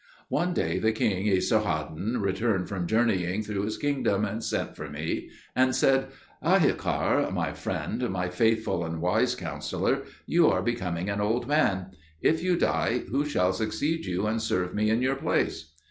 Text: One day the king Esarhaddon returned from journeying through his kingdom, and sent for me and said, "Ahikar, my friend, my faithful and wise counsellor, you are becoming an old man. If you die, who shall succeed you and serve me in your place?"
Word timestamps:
One 0.29 0.55
day 0.55 0.79
the 0.79 0.91
king 0.93 1.27
Esarhaddon 1.27 2.21
returned 2.23 2.67
from 2.67 2.87
journeying 2.87 3.43
through 3.43 3.61
his 3.61 3.77
kingdom, 3.77 4.25
and 4.25 4.43
sent 4.43 4.75
for 4.75 4.89
me 4.89 5.29
and 5.55 5.75
said, 5.75 6.07
"Ahikar, 6.43 7.31
my 7.31 7.53
friend, 7.53 8.09
my 8.09 8.27
faithful 8.29 8.83
and 8.83 8.99
wise 8.99 9.35
counsellor, 9.35 10.01
you 10.25 10.47
are 10.47 10.63
becoming 10.63 11.07
an 11.11 11.21
old 11.21 11.47
man. 11.47 11.91
If 12.19 12.41
you 12.41 12.57
die, 12.57 13.03
who 13.11 13.25
shall 13.25 13.53
succeed 13.53 14.07
you 14.07 14.25
and 14.25 14.41
serve 14.41 14.73
me 14.73 14.89
in 14.89 15.03
your 15.03 15.17
place?" 15.17 15.71